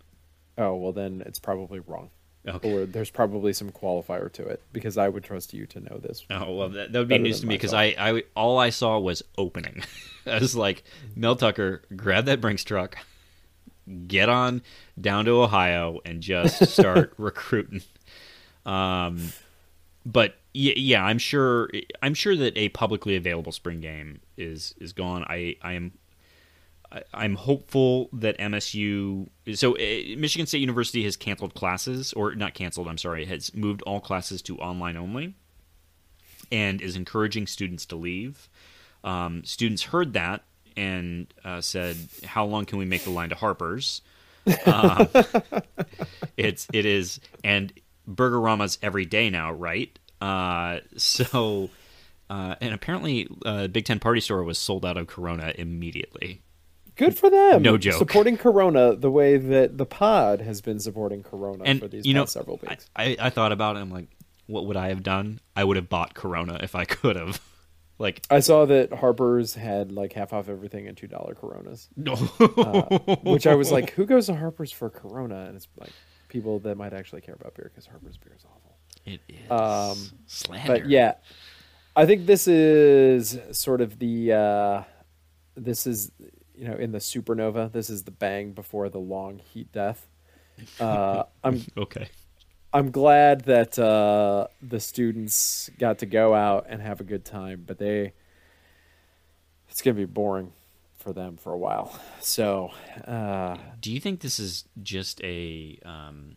[0.56, 2.08] Oh, well, then it's probably wrong.
[2.46, 2.72] Okay.
[2.72, 6.24] or there's probably some qualifier to it because I would trust you to know this.
[6.30, 8.98] Oh well, that, that would be news to me because I, I all I saw
[8.98, 9.82] was opening.
[10.26, 12.96] I was like, Mel Tucker, grab that Brinks truck,
[14.06, 14.62] get on
[15.00, 17.82] down to Ohio, and just start recruiting.
[18.64, 19.32] Um,
[20.06, 21.70] but yeah, yeah, I'm sure.
[22.02, 25.24] I'm sure that a publicly available spring game is is gone.
[25.28, 25.92] I I am.
[27.12, 29.28] I'm hopeful that MSU.
[29.54, 32.88] So, uh, Michigan State University has canceled classes, or not canceled.
[32.88, 35.34] I'm sorry, has moved all classes to online only
[36.50, 38.48] and is encouraging students to leave.
[39.04, 40.44] Um, students heard that
[40.76, 44.00] and uh, said, "How long can we make the line to Harper's?"
[44.64, 45.08] Um,
[46.36, 47.72] it's it is, and
[48.08, 49.96] Burgerama's every day now, right?
[50.20, 51.70] Uh, so,
[52.30, 56.40] uh, and apparently, uh, Big Ten Party Store was sold out of Corona immediately.
[56.98, 57.62] Good for them.
[57.62, 57.94] No joke.
[57.94, 62.12] Supporting Corona the way that the pod has been supporting Corona And for these you
[62.12, 62.90] know, past several weeks.
[62.94, 63.80] I, I thought about it.
[63.80, 64.08] I'm like,
[64.46, 65.40] what would I have done?
[65.56, 67.40] I would have bought Corona if I could have.
[68.00, 72.14] Like, I saw that Harper's had like half off everything and two dollar Coronas, no.
[73.24, 75.46] which I was like, who goes to Harper's for Corona?
[75.46, 75.90] And it's like
[76.28, 78.76] people that might actually care about beer because Harper's beer is awful.
[79.04, 80.66] it is Um, slander.
[80.74, 81.14] But yeah,
[81.96, 84.82] I think this is sort of the uh,
[85.56, 86.12] this is
[86.58, 87.70] you know in the supernova.
[87.72, 90.06] This is the bang before the long heat death.
[90.80, 92.08] Uh, I'm okay.
[92.72, 97.64] I'm glad that uh, the students got to go out and have a good time,
[97.66, 98.12] but they
[99.68, 100.52] it's gonna be boring
[100.96, 101.98] for them for a while.
[102.20, 102.70] So
[103.06, 106.36] uh, Do you think this is just a um,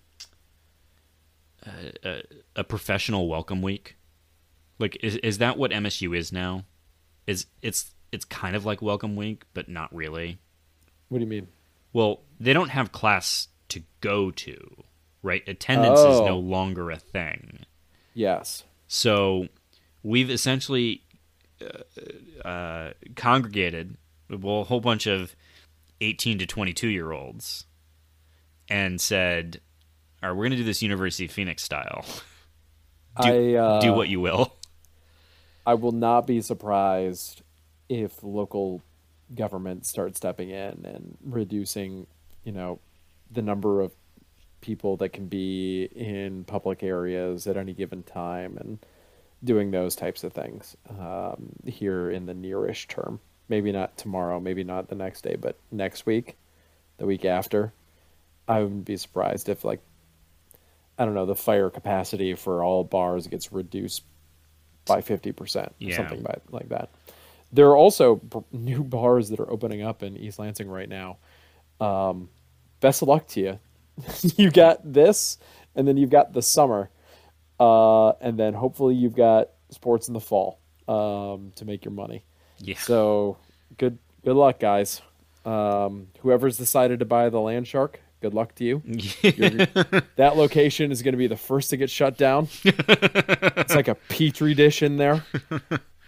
[1.65, 2.23] a, a,
[2.57, 3.97] a professional welcome week?
[4.79, 6.65] Like, is is that what MSU is now?
[7.27, 10.37] Is it's it's kind of like welcome week, but not really.
[11.09, 11.47] what do you mean?
[11.93, 14.83] Well, they don't have class to go to,
[15.21, 15.45] right?
[15.47, 16.25] Attendance is Oh.
[16.25, 17.59] no longer a thing.
[18.13, 18.63] Yes.
[18.87, 19.47] So
[20.03, 21.03] we've essentially
[21.61, 23.97] uh, uh, congregated
[24.29, 25.35] well a whole bunch of
[25.99, 27.65] 18 to 22 year olds
[28.69, 29.59] and said,
[30.23, 32.05] "All right, we're going to do this University of Phoenix style.
[33.21, 34.55] Do, I uh, do what you will."
[35.65, 37.41] I will not be surprised
[37.91, 38.81] if local
[39.35, 42.07] government starts stepping in and reducing,
[42.45, 42.79] you know,
[43.29, 43.91] the number of
[44.61, 48.79] people that can be in public areas at any given time and
[49.43, 53.19] doing those types of things um, here in the nearish term.
[53.49, 56.37] Maybe not tomorrow, maybe not the next day, but next week,
[56.97, 57.73] the week after.
[58.47, 59.81] I wouldn't be surprised if, like,
[60.97, 64.03] I don't know, the fire capacity for all bars gets reduced
[64.85, 65.95] by 50% or Yeah.
[65.97, 66.89] something by, like that.
[67.51, 71.17] There are also new bars that are opening up in East Lansing right now.
[71.79, 72.29] Um,
[72.79, 73.59] best of luck to you.
[74.37, 75.37] you got this,
[75.75, 76.89] and then you've got the summer,
[77.59, 82.23] uh, and then hopefully you've got sports in the fall um, to make your money.
[82.59, 82.77] Yeah.
[82.77, 83.37] So
[83.77, 85.01] good, good luck, guys.
[85.45, 88.81] Um, whoever's decided to buy the Land Shark, good luck to you.
[90.15, 92.47] That location is going to be the first to get shut down.
[92.63, 95.25] it's like a petri dish in there.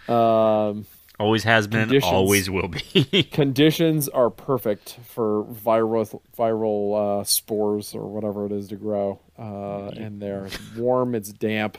[0.06, 0.86] Um,
[1.24, 2.12] always has been, Conditions.
[2.14, 3.24] always will be.
[3.32, 9.92] conditions are perfect for viral viral uh, spores or whatever it is to grow uh,
[9.96, 10.46] in there.
[10.46, 11.78] It's warm, it's damp.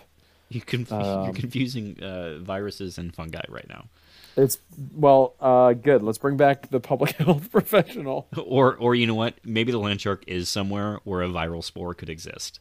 [0.48, 3.87] you conf- you're Um, confusing uh, viruses and fungi right now.
[4.37, 4.59] It's
[4.96, 6.02] well, uh, good.
[6.02, 8.26] Let's bring back the public health professional.
[8.37, 9.35] Or, or you know what?
[9.44, 12.59] Maybe the land shark is somewhere where a viral spore could exist.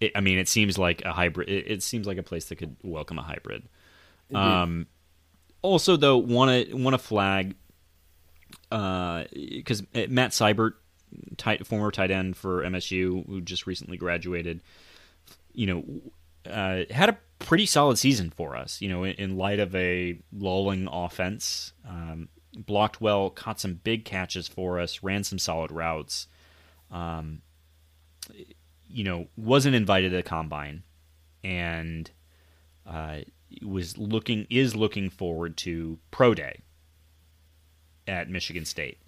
[0.00, 1.48] It, I mean, it seems like a hybrid.
[1.48, 3.62] It, it seems like a place that could welcome a hybrid.
[4.34, 4.86] Um,
[5.62, 7.56] also, though, want to want to flag
[8.70, 10.72] uh because Matt Seybert,
[11.36, 14.62] tight, former tight end for MSU, who just recently graduated,
[15.52, 15.84] you know,
[16.50, 18.80] uh, had a pretty solid season for us.
[18.80, 24.04] You know, in, in light of a lulling offense, um, blocked well, caught some big
[24.04, 26.26] catches for us, ran some solid routes.
[26.90, 27.42] Um,
[28.88, 30.82] you know, wasn't invited to the combine,
[31.44, 32.10] and
[32.86, 33.18] uh,
[33.62, 36.60] was looking is looking forward to pro day
[38.06, 38.98] at Michigan State.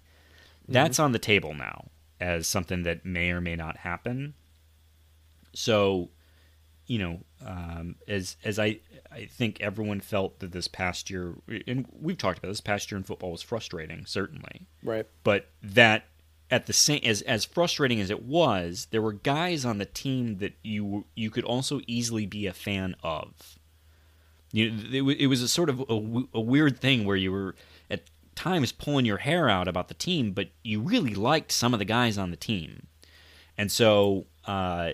[0.67, 4.35] That's on the table now as something that may or may not happen.
[5.53, 6.09] So,
[6.85, 8.79] you know, um, as as I
[9.11, 11.35] I think everyone felt that this past year,
[11.67, 15.07] and we've talked about this past year in football was frustrating, certainly Right.
[15.23, 16.05] but that
[16.49, 20.37] at the same as as frustrating as it was, there were guys on the team
[20.37, 23.57] that you you could also easily be a fan of.
[24.51, 27.55] You it, it was a sort of a weird thing where you were
[27.89, 31.79] at times pulling your hair out about the team, but you really liked some of
[31.79, 32.87] the guys on the team,
[33.57, 34.91] and so uh,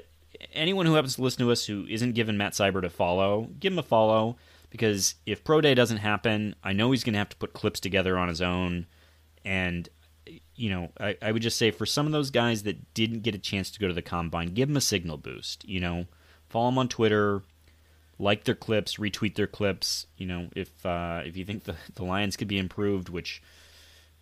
[0.54, 3.74] anyone who happens to listen to us who isn't given Matt Seybert a follow, give
[3.74, 4.38] him a follow
[4.70, 7.80] because if Pro Day doesn't happen, I know he's going to have to put clips
[7.80, 8.86] together on his own.
[9.46, 9.88] And,
[10.56, 13.36] you know, I, I would just say for some of those guys that didn't get
[13.36, 15.68] a chance to go to the combine, give them a signal boost.
[15.68, 16.06] You know,
[16.50, 17.44] follow them on Twitter,
[18.20, 20.08] like their clips, retweet their clips.
[20.18, 23.42] You know, if uh, if you think the, the Lions could be improved, which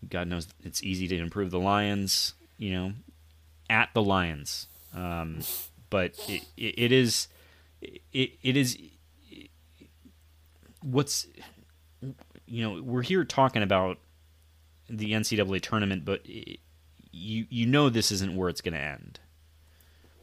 [0.09, 2.93] God knows it's easy to improve the Lions, you know,
[3.69, 4.67] at the Lions.
[4.93, 5.39] Um,
[5.89, 7.27] but it, it, it is
[7.81, 8.77] it, it is
[10.81, 11.27] what's
[12.45, 13.97] you know we're here talking about
[14.89, 16.59] the NCAA tournament, but it,
[17.11, 19.19] you you know this isn't where it's going to end.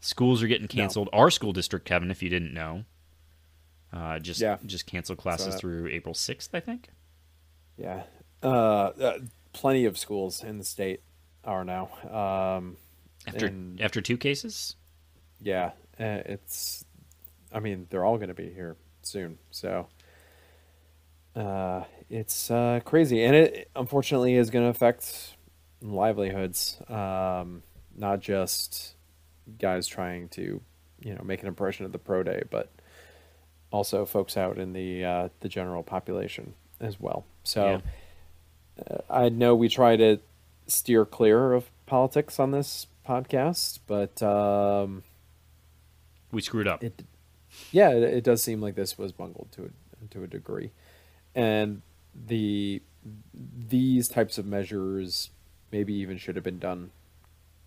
[0.00, 1.08] Schools are getting canceled.
[1.12, 1.18] No.
[1.18, 2.85] Our school district, Kevin, if you didn't know,
[3.92, 4.59] uh, just yeah.
[4.64, 6.88] just canceled classes through April sixth, I think.
[7.76, 8.05] Yeah,
[8.42, 9.18] uh, uh,
[9.52, 11.02] plenty of schools in the state
[11.44, 11.90] are now.
[12.57, 12.76] Um,
[13.26, 14.76] after and, after two cases.
[15.40, 16.85] Yeah, uh, it's.
[17.52, 19.88] I mean, they're all going to be here soon, so
[21.35, 25.37] uh, it's uh, crazy, and it unfortunately is going to affect
[25.81, 26.81] livelihoods.
[26.88, 27.62] Um,
[27.94, 28.94] not just
[29.59, 30.61] guys trying to,
[31.00, 32.70] you know, make an impression at the pro day, but
[33.72, 37.24] also folks out in the uh, the general population as well.
[37.42, 37.80] So
[38.78, 38.85] yeah.
[38.94, 40.20] uh, I know we try to
[40.66, 45.02] steer clear of politics on this podcast, but um,
[46.30, 46.85] we screwed up.
[46.85, 47.02] It,
[47.70, 50.70] yeah, it, it, does seem like this was bungled to a, to a degree,
[51.35, 51.82] and
[52.14, 52.82] the
[53.35, 55.30] these types of measures
[55.70, 56.90] maybe even should have been done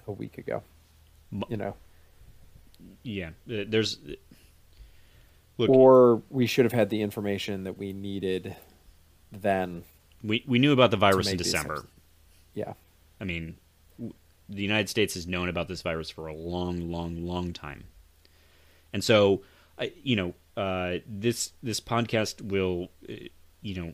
[0.07, 0.63] a week ago.
[1.49, 1.75] You know.
[3.03, 3.99] Yeah, uh, there's.
[5.57, 8.55] Look, or we should have had the information that we needed
[9.31, 9.83] then.
[10.23, 11.85] We we knew about the virus in December.
[12.53, 12.73] Yeah.
[13.19, 13.55] I mean,
[13.97, 17.85] the United States has known about this virus for a long, long, long time,
[18.91, 19.41] and so,
[20.03, 23.13] you know, uh, this this podcast will, uh,
[23.61, 23.93] you know,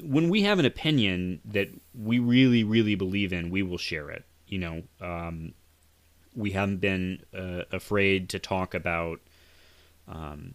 [0.00, 4.24] when we have an opinion that we really, really believe in, we will share it.
[4.46, 5.54] You know, um,
[6.34, 9.20] we haven't been uh, afraid to talk about,
[10.06, 10.54] um,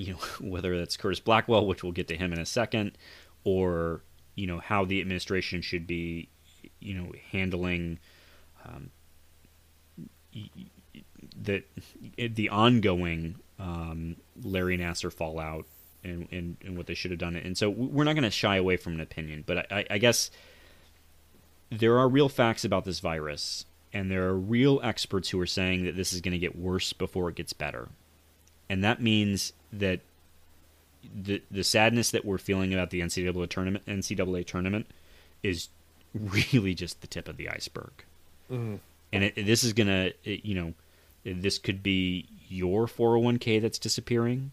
[0.00, 2.92] you know, whether that's Curtis Blackwell, which we'll get to him in a second,
[3.44, 4.02] or
[4.34, 6.28] you know how the administration should be,
[6.80, 7.98] you know, handling
[8.66, 8.90] um,
[11.40, 11.62] the
[12.16, 15.66] the ongoing um, Larry Nassar fallout
[16.02, 17.36] and, and, and what they should have done.
[17.36, 20.30] And so we're not going to shy away from an opinion, but I, I guess
[21.68, 25.84] there are real facts about this virus, and there are real experts who are saying
[25.84, 27.88] that this is going to get worse before it gets better.
[28.70, 30.00] And that means that
[31.24, 34.86] the the sadness that we're feeling about the NCAA tournament NCAA tournament
[35.42, 35.68] is
[36.14, 37.92] really just the tip of the iceberg.
[38.50, 38.76] Mm-hmm.
[39.12, 40.74] And it, this is gonna, it, you know,
[41.24, 44.52] this could be your 401k that's disappearing.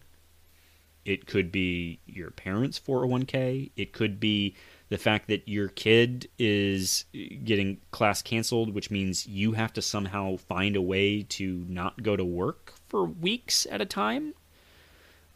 [1.04, 3.70] It could be your parents' 401k.
[3.76, 4.54] It could be
[4.90, 7.06] the fact that your kid is
[7.44, 12.16] getting class canceled, which means you have to somehow find a way to not go
[12.16, 14.34] to work for weeks at a time.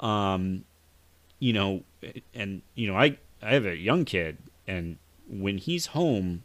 [0.03, 0.65] Um,
[1.39, 1.83] you know,
[2.35, 6.43] and you know, I I have a young kid, and when he's home,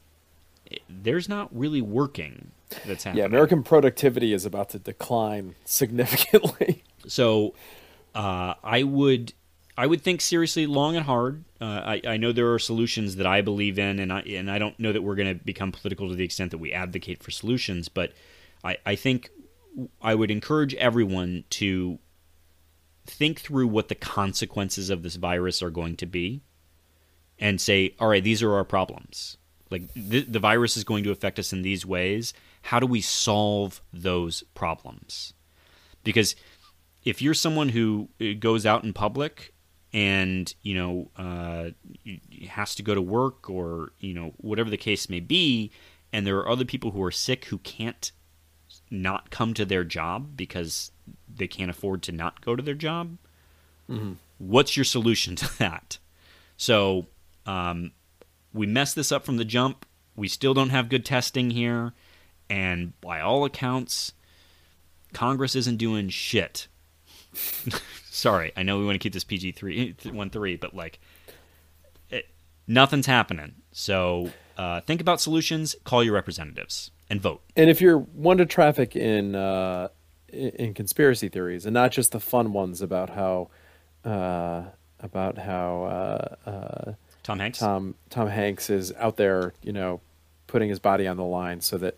[0.89, 2.51] there's not really working
[2.85, 3.21] that's happening.
[3.21, 6.83] Yeah, American productivity is about to decline significantly.
[7.07, 7.53] so,
[8.15, 9.33] uh, I would
[9.77, 11.43] I would think seriously, long and hard.
[11.61, 14.57] Uh, I, I know there are solutions that I believe in, and I and I
[14.57, 17.29] don't know that we're going to become political to the extent that we advocate for
[17.29, 17.87] solutions.
[17.87, 18.13] But
[18.63, 19.29] I, I think
[20.01, 21.99] I would encourage everyone to
[23.07, 26.41] think through what the consequences of this virus are going to be,
[27.39, 29.37] and say, all right, these are our problems.
[29.69, 32.33] Like the, the virus is going to affect us in these ways.
[32.63, 35.33] How do we solve those problems?
[36.03, 36.35] Because
[37.03, 39.53] if you're someone who uh, goes out in public
[39.93, 41.69] and you know uh,
[42.49, 45.71] has to go to work or you know whatever the case may be,
[46.11, 48.11] and there are other people who are sick who can't
[48.89, 50.91] not come to their job because
[51.33, 53.17] they can't afford to not go to their job.
[53.89, 54.13] Mm-hmm.
[54.37, 55.97] What's your solution to that?
[56.57, 57.07] So
[57.45, 57.91] um,
[58.53, 59.85] we messed this up from the jump.
[60.15, 61.93] We still don't have good testing here.
[62.49, 64.13] And by all accounts,
[65.13, 66.67] Congress isn't doing shit.
[68.09, 70.99] Sorry, I know we want to keep this PG three one three, but like,
[72.09, 72.27] it,
[72.67, 73.55] nothing's happening.
[73.71, 75.75] So uh, think about solutions.
[75.83, 77.41] Call your representatives and vote.
[77.55, 79.89] And if you're one to traffic in uh,
[80.31, 83.49] in conspiracy theories, and not just the fun ones about how
[84.03, 84.63] uh,
[84.99, 87.59] about how uh, uh, Tom Hanks.
[87.59, 90.01] Tom Tom Hanks is out there, you know,
[90.47, 91.97] putting his body on the line so that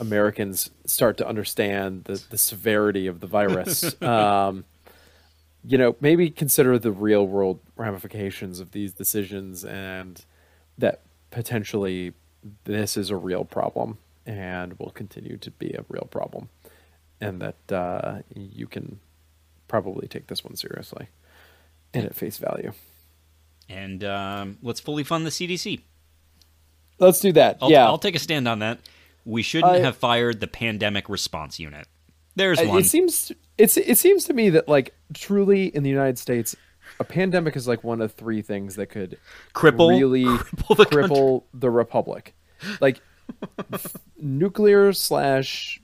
[0.00, 4.64] Americans start to understand the, the severity of the virus, um,
[5.64, 10.24] you know, maybe consider the real world ramifications of these decisions and
[10.76, 11.00] that
[11.30, 12.12] potentially
[12.64, 16.48] this is a real problem and will continue to be a real problem.
[17.20, 19.00] And that uh, you can
[19.66, 21.08] probably take this one seriously
[21.92, 22.72] and at face value.
[23.68, 25.80] And um, let's fully fund the CDC.
[26.98, 27.58] Let's do that.
[27.60, 27.84] I'll, yeah.
[27.84, 28.80] I'll take a stand on that.
[29.24, 31.86] We shouldn't I- have fired the pandemic response unit.
[32.34, 32.78] There's one.
[32.78, 36.54] It seems it's it seems to me that like truly in the United States,
[37.00, 39.18] a pandemic is like one of three things that could
[39.54, 42.34] Cripple- really cripple the cripple the republic,
[42.80, 43.00] like
[44.16, 45.77] nuclear slash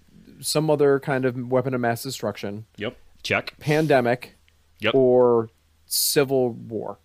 [0.45, 2.97] some other kind of weapon of mass destruction, Yep.
[3.23, 3.55] Check.
[3.59, 4.37] pandemic,
[4.81, 4.95] Yep.
[4.95, 5.49] or
[5.87, 6.99] civil war.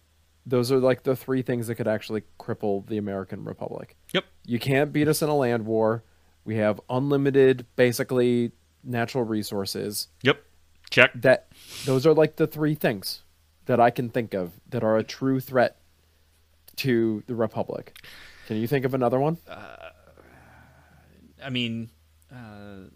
[0.46, 3.96] Those are like the three things that could actually cripple the American republic.
[4.14, 4.26] Yep.
[4.46, 6.04] You can't beat us in a land war.
[6.44, 8.52] We have unlimited, basically
[8.84, 10.08] natural resources.
[10.24, 10.44] Yep.
[10.90, 11.12] Check.
[11.14, 11.48] That
[11.86, 13.22] those are like the three things
[13.66, 15.78] that I can think of that are a true threat
[16.78, 17.96] to the republic.
[18.48, 19.38] Can you think of another one?
[21.44, 21.92] I mean,
[22.34, 22.90] uh,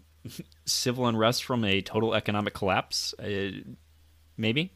[0.64, 3.50] civil unrest from a total economic collapse, uh,
[4.36, 4.72] maybe.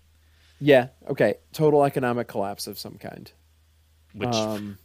[0.60, 0.88] Yeah.
[1.08, 1.34] Okay.
[1.52, 3.30] Total economic collapse of some kind.
[4.12, 4.34] Which.
[4.34, 4.78] Um,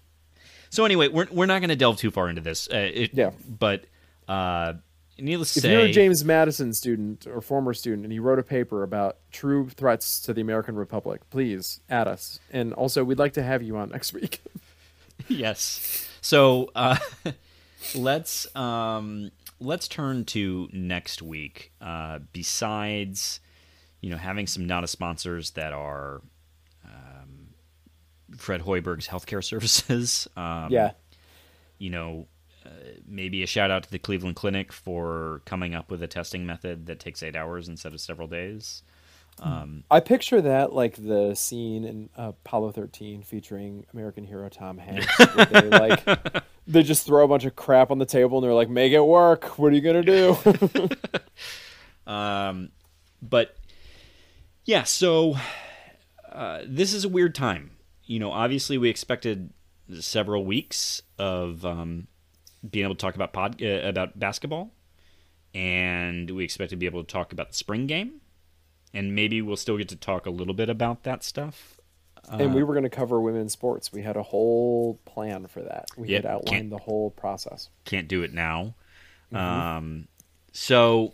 [0.70, 2.68] so anyway, we're we're not going to delve too far into this.
[2.72, 3.32] Uh, it, Yeah.
[3.48, 3.86] But
[4.28, 4.74] uh,
[5.20, 8.40] needless to if say, you're a James Madison student or former student and he wrote
[8.40, 12.40] a paper about true threats to the American Republic, please add us.
[12.52, 14.42] And also, we'd like to have you on next week.
[15.28, 16.08] yes.
[16.22, 16.98] So uh,
[17.96, 19.32] let's um,
[19.64, 21.72] let's turn to next week.
[21.82, 23.40] Uh, besides,
[24.02, 26.22] you know, having some not sponsors that are
[26.86, 27.50] um,
[28.38, 30.28] Fred Hoiberg's healthcare services.
[30.36, 30.92] Um, yeah.
[31.80, 32.28] You know,
[32.66, 32.70] uh,
[33.08, 36.86] maybe a shout out to the Cleveland Clinic for coming up with a testing method
[36.86, 38.84] that takes eight hours instead of several days.
[39.42, 45.08] Um, I picture that like the scene in Apollo 13 featuring American hero Tom Hanks.
[45.18, 46.06] They like
[46.68, 49.02] they just throw a bunch of crap on the table and they're like, "Make it
[49.02, 49.58] work.
[49.58, 50.38] What are you gonna do?"
[52.06, 52.72] Um,
[53.22, 53.56] but
[54.66, 55.36] yeah, so
[56.32, 57.72] uh, this is a weird time.
[58.06, 59.52] You know, obviously we expected
[60.00, 62.08] several weeks of um,
[62.70, 64.74] being able to talk about pod uh, about basketball,
[65.54, 68.22] and we expect to be able to talk about the spring game,
[68.94, 71.78] and maybe we'll still get to talk a little bit about that stuff.
[72.32, 73.92] and we were gonna cover women's sports.
[73.92, 75.88] We had a whole plan for that.
[75.98, 77.70] We Yeah, had outlined the whole process.
[77.86, 78.76] can't do it now.
[79.34, 80.08] Um,
[80.52, 81.14] so,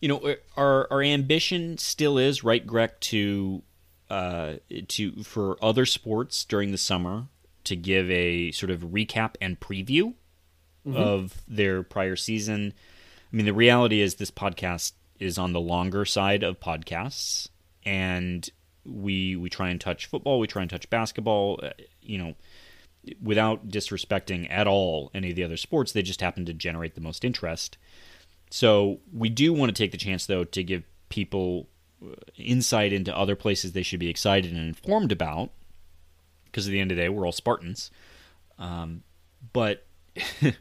[0.00, 3.62] you know, our our ambition still is right, Greg, to
[4.10, 4.54] uh,
[4.88, 7.26] to for other sports during the summer
[7.64, 10.14] to give a sort of recap and preview
[10.86, 12.74] of their prior season.
[13.32, 17.48] I mean, the reality is this podcast is on the longer side of podcasts,
[17.84, 18.48] and
[18.84, 21.60] we we try and touch football, we try and touch basketball.
[21.62, 21.70] uh,
[22.02, 22.34] You know,
[23.22, 27.00] without disrespecting at all any of the other sports, they just happen to generate the
[27.00, 27.78] most interest.
[28.50, 31.68] So we do want to take the chance, though, to give people
[32.02, 35.50] uh, insight into other places they should be excited and informed about.
[36.46, 37.90] Because at the end of the day, we're all Spartans.
[38.58, 39.02] Um,
[39.52, 39.84] but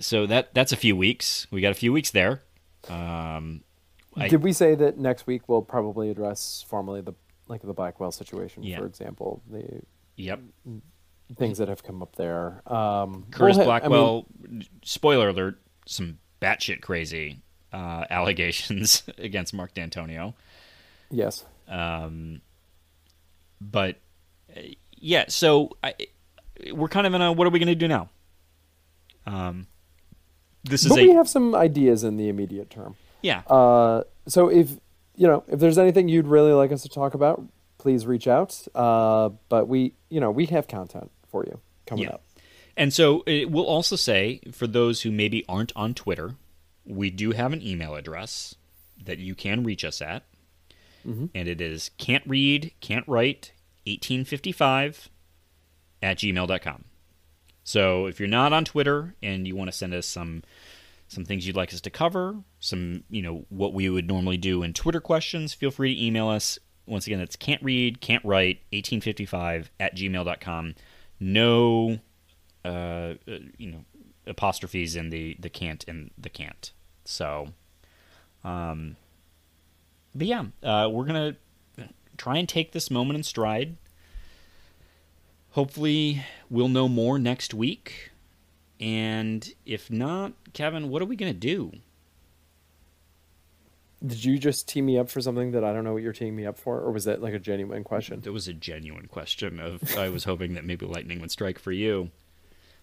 [0.00, 1.46] so that that's a few weeks.
[1.50, 2.42] We got a few weeks there.
[2.88, 3.62] Um,
[4.16, 7.14] I- Did we say that next week we'll probably address formally the
[7.48, 8.78] like the Blackwell situation, Yeah.
[8.78, 9.80] for example, the
[10.16, 10.40] yep.
[11.36, 12.62] things that have come up there.
[12.70, 14.26] Um, Curtis we'll ha- I mean, Blackwell.
[14.84, 17.40] spoiler alert: some batshit crazy
[17.72, 20.34] uh, allegations against Mark Dantonio.
[21.10, 21.44] yes.
[21.68, 22.40] Um,
[23.60, 23.96] but
[24.56, 24.60] uh,
[24.92, 25.94] yeah, so I,
[26.72, 28.08] we're kind of in a what are we going to do now?
[29.26, 29.66] Um,
[30.68, 32.96] this is But a we have some ideas in the immediate term.
[33.22, 33.40] yeah.
[33.48, 34.70] Uh, so if
[35.16, 37.42] you know if there's anything you'd really like us to talk about,
[37.78, 38.66] please reach out.
[38.74, 42.10] Uh, but we, you know, we have content for you coming Yeah.
[42.14, 42.22] up.
[42.76, 46.34] And so it will also say for those who maybe aren't on Twitter,
[46.84, 48.54] we do have an email address
[49.04, 50.22] that you can reach us at.
[51.04, 53.52] And it is can't read, can't write,
[53.86, 55.08] 1855
[56.02, 56.84] at gmail.com.
[57.68, 60.42] So if you're not on Twitter and you want to send us some
[61.06, 64.62] some things you'd like us to cover, some, you know, what we would normally do
[64.62, 66.58] in Twitter questions, feel free to email us.
[66.86, 70.76] Once again, that's can't read, can't write, 1855 at gmail.com.
[71.20, 71.98] No
[72.64, 73.14] uh, uh,
[73.58, 73.84] you know
[74.26, 76.72] apostrophes in the the can't and the can't.
[77.04, 77.48] So,
[78.44, 78.96] um,
[80.14, 81.36] but yeah, uh, we're gonna
[82.16, 83.76] try and take this moment in stride.
[85.58, 88.12] Hopefully, we'll know more next week.
[88.80, 91.72] and if not, Kevin, what are we going to do?
[94.06, 96.36] Did you just tee me up for something that I don't know what you're teeing
[96.36, 98.22] me up for, or was that like a genuine question?
[98.24, 99.58] It was a genuine question.
[99.58, 102.10] Of I was hoping that maybe lightning would strike for you.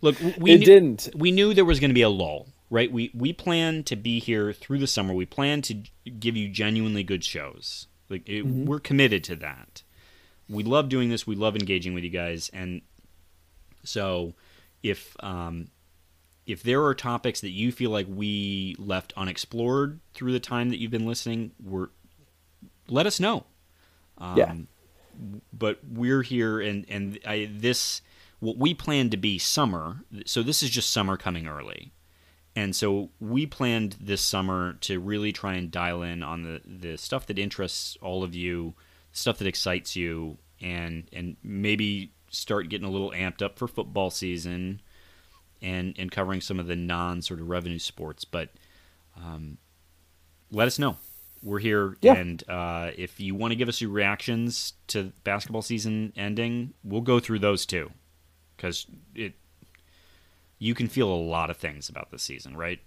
[0.02, 1.10] Look, we it knew, didn't.
[1.16, 2.92] We knew there was going to be a lull, right?
[2.92, 5.14] We we planned to be here through the summer.
[5.14, 5.76] We plan to
[6.20, 7.88] give you genuinely good shows.
[8.10, 8.66] Like it, Mm-hmm.
[8.66, 9.84] we're committed to that.
[10.50, 11.26] We love doing this.
[11.26, 12.82] We love engaging with you guys, and
[13.84, 14.34] so
[14.84, 15.68] if um,
[16.46, 20.80] if there are topics that you feel like we left unexplored through the time that
[20.80, 21.88] you've been listening, we're
[22.88, 23.46] let us know.
[24.18, 24.56] Um, Yeah.
[25.54, 28.02] But we're here, and and I, this
[28.40, 30.04] what we planned to be summer.
[30.26, 31.94] So this is just summer coming early,
[32.54, 36.98] and so we planned this summer to really try and dial in on the the
[36.98, 38.74] stuff that interests all of you,
[39.16, 44.10] stuff that excites you, and and maybe start getting a little amped up for football
[44.10, 44.82] season
[45.62, 48.26] and and covering some of the non sort of revenue sports.
[48.26, 48.50] But
[49.18, 49.58] um,
[50.52, 50.98] let us know.
[51.44, 52.16] We're here, Yeah.
[52.16, 57.02] and uh, if you want to give us your reactions to basketball season ending, we'll
[57.02, 57.92] go through those too,
[58.58, 59.34] because it
[60.58, 62.80] you can feel a lot of things about this season, right?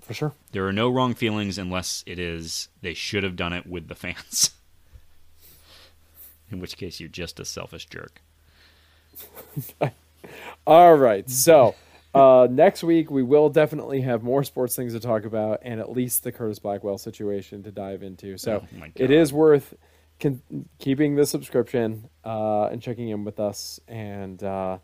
[0.00, 0.32] For sure.
[0.52, 3.94] There are no wrong feelings unless it is they should have done it with the
[3.94, 4.50] fans.
[6.52, 8.20] In which case, you're just a selfish jerk.
[10.66, 11.28] All right.
[11.28, 11.74] So
[12.14, 15.90] uh, next week we will definitely have more sports things to talk about, and at
[15.90, 18.36] least the Curtis Blackwell situation to dive into.
[18.38, 19.74] So Oh, it is worth
[20.20, 20.42] con-
[20.78, 23.80] keeping the subscription uh, and checking in with us.
[23.88, 24.78] And uh,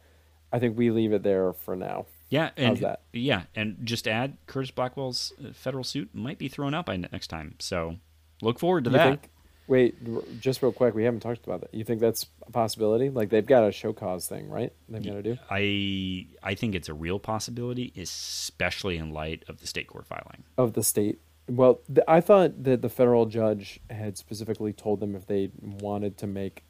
[0.53, 2.07] I think we leave it there for now.
[2.31, 6.85] Yeah, and yeah, and just add Curtis Blackwell's uh, federal suit might be thrown out
[6.85, 7.55] by next time.
[7.59, 7.97] So
[8.43, 9.05] look forward to You that.
[9.09, 9.31] think?
[9.69, 11.73] Wait, just real quick, we haven't talked about that.
[11.75, 13.11] You think that's a possibility?
[13.11, 14.73] Like they've got a show cause thing, right?
[14.89, 15.37] They've got to do.
[15.51, 20.45] I I think it's a real possibility, especially in light of the state court filing.
[20.57, 21.21] of the state.
[21.49, 26.17] Well, th- I thought that the federal judge had specifically told them if they wanted
[26.19, 26.65] to make.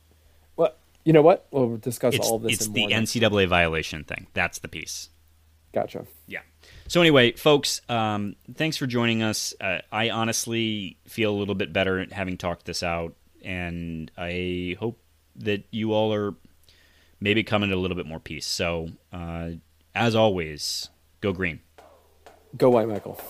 [0.56, 0.74] Well,
[1.04, 1.46] you know what?
[1.50, 2.54] We'll discuss It's, all this.
[2.54, 4.26] it's in the than- NCAA violation thing.
[4.34, 5.10] That's the piece.
[5.72, 6.04] Gotcha.
[6.26, 6.40] Yeah.
[6.88, 9.52] So anyway, folks, um, thanks for joining us.
[9.60, 13.14] Uh, I honestly feel a little bit better having talked this out,
[13.44, 14.98] and I hope
[15.36, 16.34] that you all are
[17.20, 18.46] maybe coming to a little bit more peace.
[18.46, 19.50] So, uh,
[19.94, 20.88] as always,
[21.20, 21.60] go green.
[22.56, 23.20] Go White Michael.